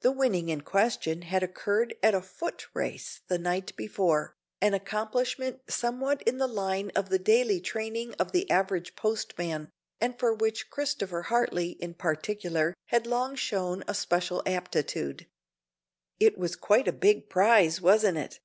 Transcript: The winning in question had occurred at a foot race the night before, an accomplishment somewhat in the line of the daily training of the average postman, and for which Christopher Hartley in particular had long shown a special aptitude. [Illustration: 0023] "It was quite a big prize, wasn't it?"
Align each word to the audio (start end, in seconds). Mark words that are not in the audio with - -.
The 0.00 0.10
winning 0.10 0.48
in 0.48 0.62
question 0.62 1.22
had 1.22 1.44
occurred 1.44 1.94
at 2.02 2.16
a 2.16 2.20
foot 2.20 2.66
race 2.74 3.20
the 3.28 3.38
night 3.38 3.76
before, 3.76 4.34
an 4.60 4.74
accomplishment 4.74 5.60
somewhat 5.68 6.20
in 6.22 6.38
the 6.38 6.48
line 6.48 6.90
of 6.96 7.10
the 7.10 7.18
daily 7.20 7.60
training 7.60 8.14
of 8.14 8.32
the 8.32 8.50
average 8.50 8.96
postman, 8.96 9.70
and 10.00 10.18
for 10.18 10.34
which 10.34 10.68
Christopher 10.68 11.22
Hartley 11.22 11.76
in 11.80 11.94
particular 11.94 12.74
had 12.86 13.06
long 13.06 13.36
shown 13.36 13.84
a 13.86 13.94
special 13.94 14.42
aptitude. 14.46 15.28
[Illustration: 16.18 16.18
0023] 16.18 16.26
"It 16.26 16.38
was 16.40 16.56
quite 16.56 16.88
a 16.88 16.92
big 16.92 17.30
prize, 17.30 17.80
wasn't 17.80 18.18
it?" 18.18 18.40